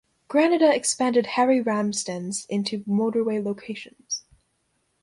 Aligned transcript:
Granada 0.27 0.73
expanded 0.75 1.27
Harry 1.27 1.61
Ramsden's 1.61 2.47
into 2.49 2.79
motorway 2.85 3.37
locations. 3.39 4.25